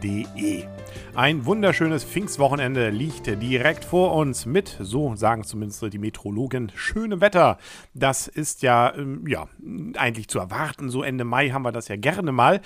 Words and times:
www.pfingstwochenende.de. 0.00 0.64
Ein 1.14 1.46
wunderschönes 1.46 2.02
Pfingstwochenende 2.02 2.90
liegt 2.90 3.26
direkt 3.26 3.84
vor 3.84 4.14
uns 4.14 4.46
mit, 4.46 4.76
so 4.80 5.14
sagen 5.14 5.44
zumindest 5.44 5.92
die 5.92 5.98
Meteorologen, 5.98 6.72
schönem 6.74 7.20
Wetter. 7.20 7.58
Das 7.94 8.26
ist 8.26 8.62
ja, 8.62 8.92
ähm, 8.96 9.24
ja, 9.28 9.46
eigentlich 9.96 10.26
zu 10.26 10.40
erwarten. 10.40 10.88
So 10.88 11.04
Ende 11.04 11.24
Mai 11.24 11.50
haben 11.50 11.62
wir 11.62 11.70
das 11.70 11.86
ja 11.86 11.96
gerne 11.96 12.32
mal. 12.32 12.60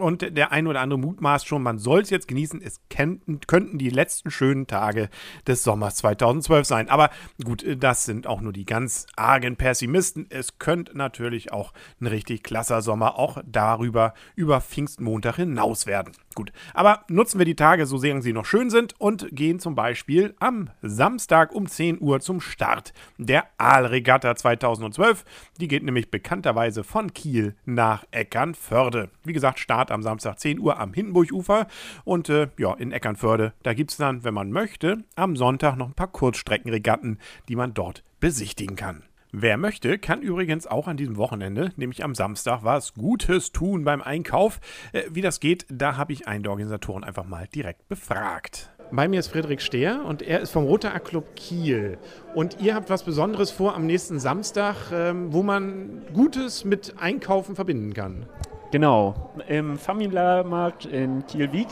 Und 0.00 0.36
der 0.36 0.50
ein 0.50 0.66
oder 0.66 0.80
andere 0.80 0.98
mutmaßt 0.98 1.46
schon, 1.46 1.62
man 1.62 1.78
soll 1.78 2.00
es 2.00 2.10
jetzt 2.10 2.26
genießen. 2.26 2.60
Es 2.60 2.80
könnten, 2.90 3.40
könnten 3.46 3.78
die 3.78 3.90
letzten 3.90 4.32
schönen 4.32 4.66
Tage 4.66 5.08
des 5.46 5.62
Sommers 5.62 5.96
2012 5.96 6.66
sein. 6.66 6.88
Aber 6.88 7.10
gut, 7.44 7.64
das 7.78 8.04
sind 8.04 8.26
auch 8.26 8.40
nur 8.40 8.52
die 8.52 8.66
ganz 8.66 9.06
argen 9.14 9.54
Pessimisten. 9.54 10.26
Es 10.28 10.58
könnte 10.58 10.98
natürlich 10.98 11.52
auch 11.52 11.72
ein 12.00 12.08
richtig 12.08 12.42
klasser 12.42 12.82
Sommer 12.82 13.16
auch 13.16 13.38
darüber 13.46 14.14
über 14.34 14.60
Pfingstmontag 14.60 15.36
hinaus 15.36 15.86
werden. 15.86 16.12
Gut, 16.34 16.52
aber 16.74 17.04
nutzen 17.08 17.38
wir 17.38 17.44
die 17.44 17.56
Tage, 17.56 17.86
so 17.86 17.96
sehr 17.98 18.12
sie 18.20 18.32
noch 18.32 18.44
schön 18.44 18.68
sind 18.68 18.94
und 19.00 19.26
gehen 19.32 19.58
zum 19.58 19.74
Beispiel 19.74 20.34
am 20.38 20.70
Samstag 20.82 21.54
um 21.54 21.66
10 21.66 22.00
Uhr 22.00 22.20
zum 22.20 22.40
Start 22.40 22.92
der 23.16 23.46
Aalregatta 23.56 24.36
2012. 24.36 25.24
Die 25.60 25.68
geht 25.68 25.82
nämlich 25.82 26.10
bekannterweise 26.10 26.84
von 26.84 27.14
Kiel 27.14 27.54
nach 27.64 28.04
Eckernförde. 28.10 29.08
Wie 29.24 29.32
gesagt, 29.32 29.58
Start 29.58 29.90
am 29.90 30.02
Samstag 30.02 30.38
10 30.38 30.58
Uhr 30.58 30.78
am 30.78 30.92
Hindenburgufer 30.92 31.66
und 32.04 32.28
äh, 32.28 32.48
ja, 32.58 32.74
in 32.74 32.92
Eckernförde, 32.92 33.54
da 33.62 33.72
gibt 33.72 33.92
es 33.92 33.96
dann, 33.96 34.24
wenn 34.24 34.34
man 34.34 34.52
möchte, 34.52 34.98
am 35.16 35.36
Sonntag 35.36 35.76
noch 35.76 35.88
ein 35.88 35.94
paar 35.94 36.12
Kurzstreckenregatten, 36.12 37.18
die 37.48 37.56
man 37.56 37.74
dort 37.74 38.04
besichtigen 38.20 38.76
kann. 38.76 39.02
Wer 39.34 39.56
möchte, 39.56 39.98
kann 39.98 40.20
übrigens 40.20 40.66
auch 40.66 40.86
an 40.86 40.98
diesem 40.98 41.16
Wochenende, 41.16 41.72
nämlich 41.76 42.04
am 42.04 42.14
Samstag, 42.14 42.64
was 42.64 42.92
Gutes 42.92 43.50
tun 43.50 43.82
beim 43.82 44.02
Einkauf. 44.02 44.60
Äh, 44.92 45.04
wie 45.10 45.22
das 45.22 45.40
geht, 45.40 45.64
da 45.70 45.96
habe 45.96 46.12
ich 46.12 46.28
einen 46.28 46.42
der 46.42 46.52
Organisatoren 46.52 47.02
einfach 47.02 47.24
mal 47.24 47.48
direkt 47.54 47.88
befragt. 47.88 48.70
Bei 48.90 49.08
mir 49.08 49.20
ist 49.20 49.28
Friedrich 49.28 49.62
Stehr 49.62 50.04
und 50.04 50.20
er 50.20 50.40
ist 50.40 50.50
vom 50.50 50.64
Roter 50.64 50.90
Club 51.00 51.34
Kiel. 51.34 51.96
Und 52.34 52.58
ihr 52.60 52.74
habt 52.74 52.90
was 52.90 53.04
Besonderes 53.04 53.50
vor 53.50 53.74
am 53.74 53.86
nächsten 53.86 54.20
Samstag, 54.20 54.92
ähm, 54.92 55.32
wo 55.32 55.42
man 55.42 56.02
Gutes 56.12 56.66
mit 56.66 56.96
Einkaufen 57.00 57.54
verbinden 57.54 57.94
kann. 57.94 58.26
Genau, 58.70 59.32
im 59.48 59.78
Familiarmarkt 59.78 60.84
in 60.84 61.24
Kiel-Wieg. 61.26 61.68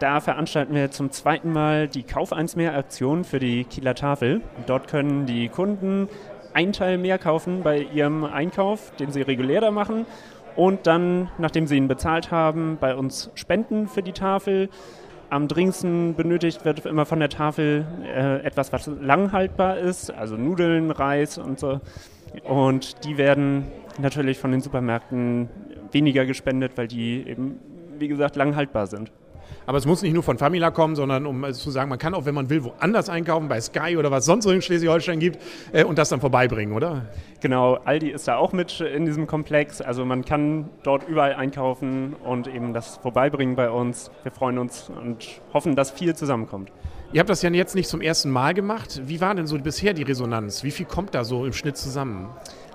Da 0.00 0.18
veranstalten 0.18 0.74
wir 0.74 0.90
zum 0.90 1.12
zweiten 1.12 1.52
Mal 1.52 1.86
die 1.86 2.02
Kauf 2.02 2.32
1 2.32 2.56
mehr 2.56 2.74
Aktion 2.74 3.22
für 3.22 3.38
die 3.38 3.62
Kieler 3.62 3.94
Tafel. 3.94 4.40
Dort 4.66 4.88
können 4.88 5.26
die 5.26 5.48
Kunden 5.48 6.08
einen 6.54 6.72
Teil 6.72 6.98
mehr 6.98 7.18
kaufen 7.18 7.62
bei 7.62 7.78
ihrem 7.78 8.24
Einkauf, 8.24 8.92
den 8.96 9.10
sie 9.10 9.22
regulär 9.22 9.60
da 9.60 9.70
machen. 9.70 10.06
Und 10.56 10.86
dann, 10.86 11.28
nachdem 11.38 11.66
sie 11.66 11.76
ihn 11.76 11.88
bezahlt 11.88 12.30
haben, 12.30 12.78
bei 12.80 12.94
uns 12.94 13.30
spenden 13.34 13.88
für 13.88 14.02
die 14.02 14.12
Tafel. 14.12 14.68
Am 15.30 15.46
dringendsten 15.46 16.16
benötigt 16.16 16.64
wird 16.64 16.84
immer 16.86 17.06
von 17.06 17.20
der 17.20 17.28
Tafel 17.28 17.86
äh, 18.04 18.44
etwas, 18.44 18.72
was 18.72 18.86
langhaltbar 19.00 19.78
ist, 19.78 20.10
also 20.10 20.36
Nudeln, 20.36 20.90
Reis 20.90 21.38
und 21.38 21.60
so. 21.60 21.80
Und 22.42 23.04
die 23.04 23.16
werden 23.16 23.68
natürlich 23.98 24.38
von 24.38 24.50
den 24.50 24.60
Supermärkten 24.60 25.48
weniger 25.92 26.26
gespendet, 26.26 26.72
weil 26.76 26.88
die 26.88 27.26
eben, 27.26 27.60
wie 27.98 28.08
gesagt, 28.08 28.34
langhaltbar 28.36 28.88
sind. 28.88 29.12
Aber 29.66 29.78
es 29.78 29.86
muss 29.86 30.02
nicht 30.02 30.12
nur 30.12 30.22
von 30.22 30.38
Famila 30.38 30.70
kommen, 30.70 30.96
sondern 30.96 31.26
um 31.26 31.44
es 31.44 31.58
zu 31.58 31.70
sagen, 31.70 31.88
man 31.88 31.98
kann 31.98 32.14
auch, 32.14 32.24
wenn 32.24 32.34
man 32.34 32.50
will, 32.50 32.64
woanders 32.64 33.08
einkaufen, 33.08 33.48
bei 33.48 33.60
Sky 33.60 33.96
oder 33.96 34.10
was 34.10 34.24
sonst 34.24 34.44
so 34.44 34.50
in 34.50 34.62
Schleswig-Holstein 34.62 35.20
gibt 35.20 35.38
äh, 35.72 35.84
und 35.84 35.98
das 35.98 36.08
dann 36.08 36.20
vorbeibringen, 36.20 36.74
oder? 36.74 37.06
Genau, 37.40 37.74
Aldi 37.84 38.10
ist 38.10 38.28
da 38.28 38.36
auch 38.36 38.52
mit 38.52 38.80
in 38.80 39.04
diesem 39.04 39.26
Komplex. 39.26 39.80
Also 39.80 40.04
man 40.04 40.24
kann 40.24 40.68
dort 40.82 41.08
überall 41.08 41.34
einkaufen 41.34 42.14
und 42.24 42.46
eben 42.46 42.72
das 42.74 42.96
vorbeibringen 42.98 43.56
bei 43.56 43.70
uns. 43.70 44.10
Wir 44.22 44.32
freuen 44.32 44.58
uns 44.58 44.90
und 44.90 45.40
hoffen, 45.52 45.76
dass 45.76 45.90
viel 45.90 46.14
zusammenkommt. 46.14 46.70
Ihr 47.12 47.18
habt 47.18 47.28
das 47.28 47.42
ja 47.42 47.50
jetzt 47.50 47.74
nicht 47.74 47.88
zum 47.88 48.02
ersten 48.02 48.30
Mal 48.30 48.54
gemacht. 48.54 49.00
Wie 49.06 49.20
war 49.20 49.34
denn 49.34 49.48
so 49.48 49.58
bisher 49.58 49.94
die 49.94 50.04
Resonanz? 50.04 50.62
Wie 50.62 50.70
viel 50.70 50.86
kommt 50.86 51.12
da 51.12 51.24
so 51.24 51.44
im 51.44 51.52
Schnitt 51.52 51.76
zusammen? 51.76 52.28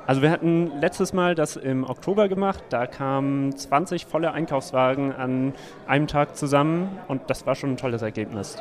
Also 0.08 0.22
wir 0.22 0.30
hatten 0.30 0.72
letztes 0.80 1.14
Mal 1.14 1.34
das 1.34 1.56
im 1.56 1.84
Oktober 1.84 2.28
gemacht. 2.28 2.64
Da 2.70 2.86
kamen 2.86 3.56
20 3.56 4.06
volle 4.06 4.32
Einkaufswagen 4.34 5.12
an 5.12 5.54
einem 5.88 6.08
Tag 6.08 6.38
zusammen 6.38 7.00
und 7.08 7.24
das 7.28 7.48
war 7.48 7.56
schon 7.56 7.72
ein 7.72 7.78
tolles 7.78 8.04
Ergebnis. 8.04 8.58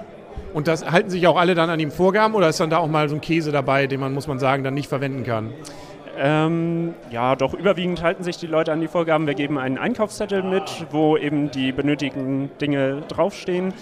Und 0.55 0.69
das 0.69 0.91
halten 0.91 1.11
sich 1.11 1.27
auch 1.27 1.37
alle 1.37 1.55
dann 1.55 1.69
an 1.69 1.79
die 1.79 1.87
Vorgaben 1.87 2.35
oder 2.35 2.49
ist 2.49 2.61
dann 2.61 2.71
da 2.71 2.79
auch 2.79 2.89
mal 2.89 3.09
so 3.09 3.15
ein 3.15 3.21
Käse 3.21 3.53
dabei, 3.53 3.87
den 3.87 4.01
man, 4.01 4.15
muss 4.15 4.27
man 4.27 4.39
sagen, 4.39 4.65
dann 4.65 4.75
nicht 4.75 4.89
verwenden 4.89 5.25
kann? 5.25 5.53
Ähm, 6.17 6.95
ja, 7.11 7.35
doch 7.35 7.55
überwiegend 7.55 8.03
halten 8.03 8.23
sich 8.23 8.37
die 8.37 8.47
Leute 8.47 8.73
an 8.73 8.81
die 8.81 8.89
Vorgaben. 8.89 9.27
Wir 9.27 9.35
geben 9.35 9.59
einen 9.59 9.79
Einkaufszettel 9.79 10.43
mit, 10.43 10.87
wo 10.91 11.17
eben 11.17 11.51
die 11.51 11.73
benötigten 11.73 12.51
Dinge 12.61 13.03
draufstehen 13.09 13.75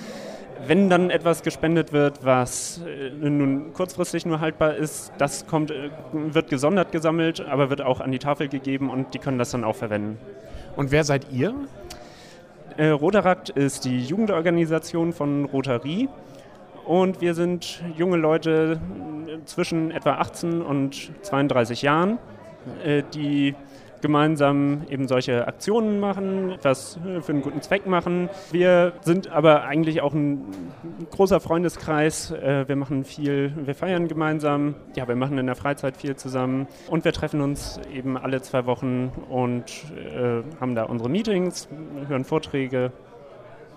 wenn 0.66 0.88
dann 0.88 1.10
etwas 1.10 1.42
gespendet 1.42 1.92
wird, 1.92 2.24
was 2.24 2.80
äh, 2.86 3.10
nun 3.10 3.72
kurzfristig 3.72 4.26
nur 4.26 4.40
haltbar 4.40 4.74
ist, 4.74 5.12
das 5.18 5.46
kommt, 5.46 5.70
äh, 5.70 5.90
wird 6.12 6.48
gesondert 6.48 6.92
gesammelt, 6.92 7.40
aber 7.40 7.70
wird 7.70 7.82
auch 7.82 8.00
an 8.00 8.12
die 8.12 8.18
Tafel 8.18 8.48
gegeben 8.48 8.90
und 8.90 9.14
die 9.14 9.18
können 9.18 9.38
das 9.38 9.50
dann 9.50 9.64
auch 9.64 9.76
verwenden. 9.76 10.18
Und 10.76 10.90
wer 10.90 11.04
seid 11.04 11.26
ihr? 11.32 11.54
Äh, 12.76 12.88
Rotarakt 12.88 13.50
ist 13.50 13.84
die 13.84 14.02
Jugendorganisation 14.02 15.12
von 15.12 15.44
Rotary 15.46 16.08
und 16.84 17.20
wir 17.20 17.34
sind 17.34 17.82
junge 17.96 18.16
Leute 18.16 18.80
äh, 19.26 19.44
zwischen 19.44 19.90
etwa 19.90 20.14
18 20.14 20.62
und 20.62 21.12
32 21.22 21.82
Jahren, 21.82 22.18
die 23.12 23.56
gemeinsam 24.02 24.82
eben 24.90 25.08
solche 25.08 25.46
Aktionen 25.46 26.00
machen, 26.00 26.50
etwas 26.50 26.98
für 27.20 27.32
einen 27.32 27.40
guten 27.40 27.62
Zweck 27.62 27.86
machen. 27.86 28.28
Wir 28.50 28.92
sind 29.00 29.30
aber 29.30 29.64
eigentlich 29.64 30.02
auch 30.02 30.12
ein 30.12 30.44
großer 31.10 31.40
Freundeskreis. 31.40 32.30
Äh, 32.32 32.68
wir 32.68 32.76
machen 32.76 33.04
viel, 33.04 33.52
wir 33.64 33.74
feiern 33.74 34.08
gemeinsam, 34.08 34.74
ja, 34.94 35.08
wir 35.08 35.16
machen 35.16 35.38
in 35.38 35.46
der 35.46 35.56
Freizeit 35.56 35.96
viel 35.96 36.16
zusammen 36.16 36.66
und 36.88 37.04
wir 37.04 37.12
treffen 37.12 37.40
uns 37.40 37.80
eben 37.92 38.18
alle 38.18 38.42
zwei 38.42 38.66
Wochen 38.66 39.12
und 39.30 39.64
äh, 39.96 40.42
haben 40.60 40.74
da 40.74 40.84
unsere 40.84 41.08
Meetings, 41.08 41.68
hören 42.08 42.24
Vorträge. 42.24 42.92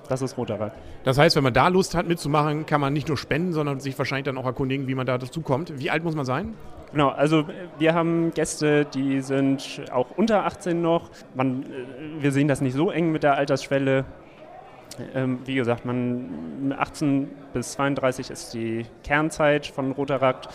Das 0.07 0.21
ist 0.21 0.37
Roter 0.37 0.71
Das 1.03 1.17
heißt, 1.17 1.35
wenn 1.35 1.43
man 1.43 1.53
da 1.53 1.67
Lust 1.67 1.95
hat 1.95 2.07
mitzumachen, 2.07 2.65
kann 2.65 2.81
man 2.81 2.93
nicht 2.93 3.07
nur 3.07 3.17
spenden, 3.17 3.53
sondern 3.53 3.79
sich 3.79 3.97
wahrscheinlich 3.97 4.25
dann 4.25 4.37
auch 4.37 4.45
erkundigen, 4.45 4.87
wie 4.87 4.95
man 4.95 5.05
da 5.05 5.17
dazu 5.17 5.41
kommt. 5.41 5.79
Wie 5.79 5.89
alt 5.89 6.03
muss 6.03 6.15
man 6.15 6.25
sein? 6.25 6.53
Genau, 6.91 7.09
also 7.09 7.45
wir 7.77 7.93
haben 7.93 8.31
Gäste, 8.33 8.85
die 8.85 9.21
sind 9.21 9.81
auch 9.91 10.11
unter 10.15 10.45
18 10.45 10.81
noch. 10.81 11.09
Man, 11.33 11.63
äh, 11.63 12.21
wir 12.21 12.31
sehen 12.31 12.47
das 12.47 12.61
nicht 12.61 12.75
so 12.75 12.91
eng 12.91 13.11
mit 13.11 13.23
der 13.23 13.35
Altersschwelle. 13.35 14.05
Ähm, 15.13 15.39
wie 15.45 15.55
gesagt, 15.55 15.85
man 15.85 16.73
18 16.77 17.29
bis 17.53 17.73
32 17.73 18.29
ist 18.29 18.53
die 18.53 18.85
Kernzeit 19.03 19.67
von 19.67 19.91
Rotarakt. 19.91 20.47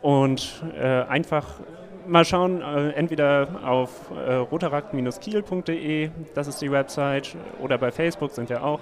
Und 0.00 0.64
äh, 0.76 1.02
einfach 1.02 1.60
mal 2.06 2.24
schauen, 2.24 2.62
äh, 2.62 2.90
entweder 2.90 3.48
auf 3.64 4.10
äh, 4.10 4.34
rotarakt-kiel.de, 4.34 6.10
das 6.34 6.48
ist 6.48 6.60
die 6.60 6.70
Website, 6.70 7.36
oder 7.60 7.78
bei 7.78 7.90
Facebook 7.90 8.32
sind 8.32 8.48
wir 8.48 8.64
auch. 8.64 8.80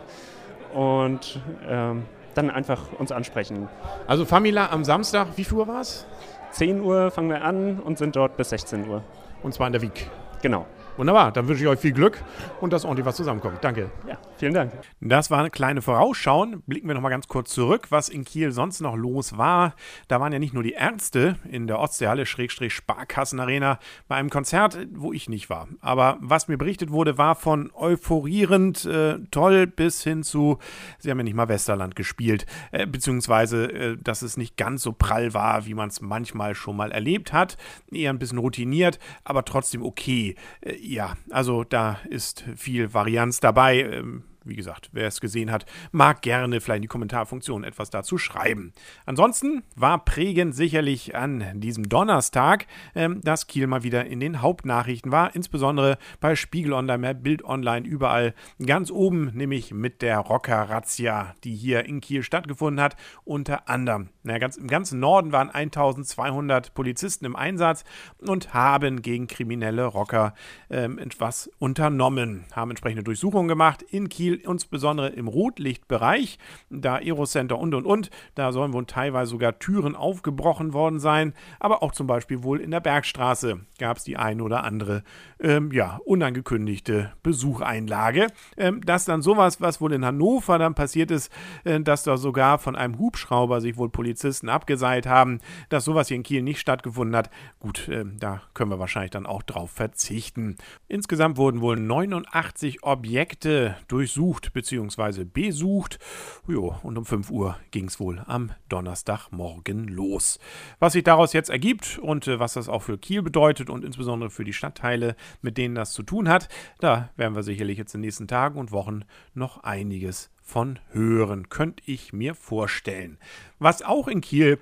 Und 0.75 1.41
ähm, 1.69 2.05
dann 2.35 2.51
einfach 2.51 2.81
uns 2.99 3.11
ansprechen. 3.13 3.69
Also 4.07 4.25
Famila 4.25 4.71
am 4.71 4.85
Samstag, 4.85 5.29
wie 5.37 5.45
viel 5.45 5.59
Uhr 5.59 5.69
war 5.69 5.81
es? 5.81 6.07
10 6.53 6.81
Uhr 6.81 7.11
fangen 7.11 7.31
wir 7.31 7.43
an 7.43 7.81
und 7.81 7.99
sind 7.99 8.17
dort 8.17 8.37
bis 8.37 8.51
16 8.51 8.89
Uhr. 8.89 9.03
Und 9.43 9.55
zwar 9.55 9.67
in 9.67 9.73
der 9.73 9.83
Wieg. 9.83 10.11
Genau. 10.43 10.67
Wunderbar, 11.01 11.33
dann 11.33 11.49
wünsche 11.49 11.63
ich 11.63 11.69
euch 11.69 11.79
viel 11.79 11.93
Glück 11.93 12.23
und 12.61 12.75
dass 12.75 12.85
ordentlich 12.85 13.07
was 13.07 13.17
zusammenkommt. 13.17 13.59
Danke. 13.63 13.91
Ja, 14.07 14.19
vielen 14.37 14.53
Dank. 14.53 14.73
Das 15.01 15.31
war 15.31 15.39
eine 15.39 15.49
kleine 15.49 15.81
Vorausschauen. 15.81 16.63
Blicken 16.67 16.89
wir 16.89 16.95
nochmal 16.95 17.11
ganz 17.11 17.27
kurz 17.27 17.55
zurück, 17.55 17.87
was 17.89 18.11
in 18.11 18.25
Kiel 18.27 18.53
sonst 18.53 18.83
noch 18.83 18.97
los 18.97 19.39
war. 19.39 19.75
Da 20.09 20.21
waren 20.21 20.31
ja 20.31 20.39
nicht 20.39 20.53
nur 20.53 20.63
die 20.63 20.73
Ärzte 20.73 21.37
in 21.49 21.67
der 21.67 21.79
Ostseehalle 21.79 22.27
Schrägstrich 22.27 22.75
Sparkassenarena 22.75 23.79
bei 24.09 24.17
einem 24.17 24.29
Konzert, 24.29 24.77
wo 24.93 25.15
ich 25.15 25.31
nicht 25.31 25.49
war. 25.49 25.69
Aber 25.81 26.19
was 26.21 26.49
mir 26.49 26.59
berichtet 26.59 26.91
wurde, 26.91 27.17
war 27.17 27.35
von 27.35 27.71
euphorierend 27.73 28.85
äh, 28.85 29.21
toll 29.31 29.67
bis 29.67 30.03
hin 30.03 30.23
zu, 30.23 30.59
sie 30.99 31.11
haben 31.11 31.19
ja 31.19 31.25
nicht 31.25 31.35
mal 31.35 31.49
Westerland 31.49 31.97
gespielt, 31.97 32.45
äh, 32.73 32.87
beziehungsweise, 32.87 33.73
äh, 33.73 33.97
dass 33.97 34.21
es 34.21 34.37
nicht 34.37 34.59
ganz 34.59 34.83
so 34.83 34.93
prall 34.93 35.33
war, 35.33 35.65
wie 35.65 35.73
man 35.73 35.89
es 35.89 36.03
manchmal 36.03 36.55
schon 36.55 36.77
mal 36.77 36.93
erlebt 36.93 37.33
hat. 37.33 37.57
Eher 37.91 38.11
ein 38.11 38.19
bisschen 38.19 38.37
routiniert, 38.37 38.99
aber 39.25 39.47
trotzdem 39.47 39.83
okay. 39.83 40.30
Äh, 40.61 40.77
ja, 40.81 41.17
also 41.31 41.65
da 41.65 42.01
ist 42.09 42.45
viel 42.57 42.93
Varianz 42.95 43.41
dabei. 43.41 43.83
Ähm, 43.83 44.25
wie 44.45 44.57
gesagt, 44.57 44.91
wer 44.93 45.07
es 45.07 45.21
gesehen 45.21 45.51
hat, 45.51 45.67
mag 45.93 46.23
gerne 46.23 46.61
vielleicht 46.61 46.79
in 46.79 46.83
die 46.83 46.89
Kommentarfunktion 46.89 47.65
etwas 47.65 47.91
dazu 47.91 48.19
schreiben. 48.19 48.73
Ansonsten 49.07 49.63
war 49.77 50.05
prägend 50.05 50.55
sicherlich 50.55 51.15
an 51.17 51.61
diesem 51.61 51.89
Donnerstag, 51.89 52.67
ähm, 52.95 53.21
dass 53.23 53.47
Kiel 53.47 53.67
mal 53.67 53.83
wieder 53.83 54.07
in 54.07 54.21
den 54.21 54.43
Hauptnachrichten 54.43 55.13
war, 55.13 55.35
insbesondere 55.35 55.99
bei 56.21 56.37
Spiegel 56.37 56.73
Online, 56.73 57.15
Bild 57.15 57.45
Online, 57.45 57.87
überall 57.87 58.35
ganz 58.65 58.91
oben, 58.91 59.31
nämlich 59.35 59.73
mit 59.73 60.03
der 60.03 60.19
Rocker-Razzia, 60.19 61.35
die 61.45 61.55
hier 61.55 61.85
in 61.85 62.01
Kiel 62.01 62.23
stattgefunden 62.23 62.83
hat, 62.83 62.97
unter 63.25 63.69
anderem. 63.69 64.11
Na, 64.23 64.39
ganz, 64.39 64.57
Im 64.57 64.69
ganzen 64.69 65.01
Norden 65.01 65.33
waren 65.33 65.51
1200 65.51 66.75
Polizisten 66.75 67.25
im 67.25 67.37
Einsatz 67.37 67.85
und 68.19 68.55
haben 68.55 69.03
gegen 69.03 69.27
kriminelle 69.27 69.85
Rocker 69.87 70.35
ähm, 70.69 70.99
etwas 70.99 71.51
unternommen, 71.59 72.45
haben 72.53 72.71
entsprechende 72.71 73.03
Durchsuchungen 73.03 73.49
gemacht 73.49 73.83
in 73.83 74.09
Kiel, 74.09 74.30
insbesondere 74.35 75.09
im 75.09 75.29
Rotlichtbereich, 75.29 76.39
da 76.71 76.97
Aerocenter 76.97 77.59
und 77.59 77.75
und 77.75 77.87
und. 77.87 78.11
Da 78.35 78.53
sollen 78.53 78.73
wohl 78.73 78.87
teilweise 78.87 79.31
sogar 79.31 79.59
Türen 79.59 79.97
aufgebrochen 79.97 80.73
worden 80.73 81.01
sein, 81.01 81.35
aber 81.59 81.83
auch 81.83 81.93
zum 81.93 82.07
Beispiel 82.07 82.43
wohl 82.43 82.61
in 82.61 82.71
der 82.71 82.81
Bergstraße 82.81 83.61
gab 83.79 83.97
es 83.97 84.05
die 84.05 84.17
eine 84.17 84.43
oder 84.43 84.65
andere 84.65 85.03
ähm, 85.41 85.73
ja, 85.73 86.01
unangekündigte 86.05 87.13
Besucheinlage. 87.23 88.29
Ähm, 88.57 88.81
dass 88.85 89.05
dann 89.05 89.23
sowas, 89.23 89.61
was 89.61 89.81
wohl 89.81 89.93
in 89.93 90.05
Hannover 90.05 90.59
dann 90.59 90.75
passiert 90.75 91.11
ist, 91.11 91.33
äh, 91.65 91.81
dass 91.81 92.03
da 92.03 92.17
sogar 92.17 92.59
von 92.59 92.77
einem 92.77 92.99
Hubschrauber 92.99 93.61
sich 93.61 93.77
wohl 93.77 93.89
Polizisten 93.89 94.49
abgeseilt 94.49 95.07
haben, 95.07 95.41
dass 95.69 95.85
sowas 95.85 96.09
hier 96.09 96.17
in 96.17 96.23
Kiel 96.23 96.43
nicht 96.43 96.61
stattgefunden 96.61 97.17
hat. 97.17 97.31
Gut, 97.59 97.89
äh, 97.89 98.05
da 98.19 98.43
können 98.55 98.71
wir 98.71 98.79
wahrscheinlich 98.79 99.11
dann 99.11 99.27
auch 99.27 99.43
drauf 99.43 99.71
verzichten. 99.71 100.57
Insgesamt 100.89 101.37
wurden 101.37 101.61
wohl 101.61 101.79
89 101.79 102.83
Objekte 102.83 103.77
durchsucht 103.89 104.20
bzw. 104.53 105.25
besucht. 105.25 105.99
Jo, 106.47 106.77
und 106.83 106.99
um 106.99 107.05
5 107.05 107.31
Uhr 107.31 107.57
ging 107.71 107.87
es 107.87 107.99
wohl 107.99 108.23
am 108.27 108.53
Donnerstagmorgen 108.69 109.89
los. 109.89 110.39
Was 110.79 110.93
sich 110.93 111.05
daraus 111.05 111.33
jetzt 111.33 111.51
ergibt 111.51 111.99
und 111.99 112.27
äh, 112.29 112.39
was 112.39 112.55
das 112.55 112.69
auch 112.69 112.83
für 112.83 112.99
Kiel 112.99 113.23
bedeutet 113.23 113.71
und 113.71 113.85
insbesondere 113.85 114.31
für 114.31 114.45
die 114.45 114.53
Stadtteile, 114.53 115.17
mit 115.43 115.57
denen 115.57 115.75
das 115.75 115.93
zu 115.93 116.03
tun 116.03 116.29
hat, 116.29 116.49
da 116.81 117.11
werden 117.17 117.35
wir 117.35 117.43
sicherlich 117.43 117.79
jetzt 117.79 117.95
in 117.95 118.01
den 118.01 118.07
nächsten 118.07 118.29
Tagen 118.29 118.59
und 118.59 118.73
Wochen 118.73 119.05
noch 119.35 119.63
einiges 119.63 120.31
von 120.43 120.79
hören, 120.91 121.49
könnte 121.49 121.83
ich 121.87 122.13
mir 122.13 122.35
vorstellen. 122.35 123.19
Was 123.59 123.83
auch 123.83 124.09
in 124.09 124.21
Kiel 124.21 124.59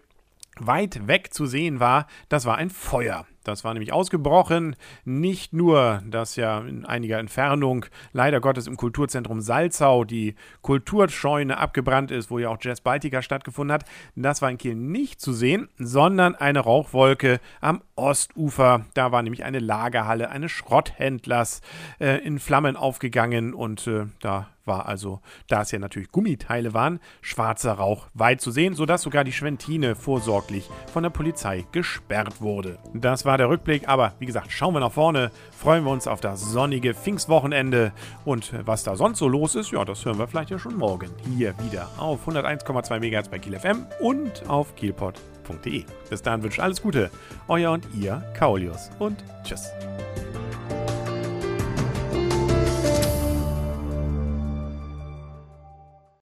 weit 0.66 1.06
weg 1.06 1.32
zu 1.32 1.46
sehen 1.46 1.80
war, 1.80 2.06
das 2.28 2.46
war 2.46 2.56
ein 2.56 2.70
Feuer. 2.70 3.26
Das 3.48 3.64
war 3.64 3.72
nämlich 3.72 3.94
ausgebrochen. 3.94 4.76
Nicht 5.06 5.54
nur, 5.54 6.02
dass 6.06 6.36
ja 6.36 6.60
in 6.60 6.84
einiger 6.84 7.18
Entfernung, 7.18 7.86
leider 8.12 8.40
Gottes 8.40 8.66
im 8.66 8.76
Kulturzentrum 8.76 9.40
Salzau, 9.40 10.04
die 10.04 10.34
Kulturscheune 10.60 11.56
abgebrannt 11.56 12.10
ist, 12.10 12.30
wo 12.30 12.38
ja 12.38 12.50
auch 12.50 12.58
Jazz 12.60 12.82
Baltica 12.82 13.22
stattgefunden 13.22 13.72
hat. 13.72 13.86
Das 14.16 14.42
war 14.42 14.50
in 14.50 14.58
Kiel 14.58 14.74
nicht 14.74 15.22
zu 15.22 15.32
sehen, 15.32 15.68
sondern 15.78 16.34
eine 16.34 16.60
Rauchwolke 16.60 17.40
am 17.62 17.80
Ostufer. 17.96 18.84
Da 18.92 19.12
war 19.12 19.22
nämlich 19.22 19.44
eine 19.44 19.60
Lagerhalle 19.60 20.28
eines 20.28 20.52
Schrotthändlers 20.52 21.62
äh, 22.00 22.18
in 22.18 22.38
Flammen 22.40 22.76
aufgegangen 22.76 23.54
und 23.54 23.86
äh, 23.86 24.04
da 24.20 24.50
war 24.68 24.86
also, 24.86 25.20
da 25.48 25.62
es 25.62 25.72
ja 25.72 25.80
natürlich 25.80 26.12
Gummiteile 26.12 26.74
waren, 26.74 27.00
schwarzer 27.20 27.72
Rauch 27.72 28.06
weit 28.14 28.40
zu 28.40 28.52
sehen, 28.52 28.74
sodass 28.74 29.02
sogar 29.02 29.24
die 29.24 29.32
Schwentine 29.32 29.96
vorsorglich 29.96 30.70
von 30.92 31.02
der 31.02 31.10
Polizei 31.10 31.66
gesperrt 31.72 32.40
wurde. 32.40 32.78
Das 32.94 33.24
war 33.24 33.38
der 33.38 33.48
Rückblick, 33.48 33.88
aber 33.88 34.14
wie 34.20 34.26
gesagt, 34.26 34.52
schauen 34.52 34.74
wir 34.74 34.80
nach 34.80 34.92
vorne, 34.92 35.30
freuen 35.50 35.84
wir 35.84 35.90
uns 35.90 36.06
auf 36.06 36.20
das 36.20 36.40
sonnige 36.40 36.94
Pfingstwochenende 36.94 37.92
und 38.24 38.52
was 38.66 38.84
da 38.84 38.94
sonst 38.94 39.18
so 39.18 39.26
los 39.26 39.54
ist, 39.54 39.72
ja, 39.72 39.84
das 39.84 40.04
hören 40.04 40.18
wir 40.18 40.28
vielleicht 40.28 40.50
ja 40.50 40.58
schon 40.58 40.76
morgen 40.76 41.10
hier 41.34 41.54
wieder 41.58 41.88
auf 41.98 42.28
101,2 42.28 43.00
MHz 43.00 43.28
bei 43.28 43.38
Kiel 43.38 43.58
FM 43.58 43.86
und 44.00 44.48
auf 44.48 44.76
kielpot.de. 44.76 45.84
Bis 46.10 46.22
dahin 46.22 46.42
wünsche 46.42 46.58
ich 46.58 46.62
alles 46.62 46.82
Gute, 46.82 47.10
euer 47.48 47.72
und 47.72 47.86
ihr 47.94 48.22
Kaulius 48.38 48.90
und 48.98 49.24
tschüss. 49.44 49.70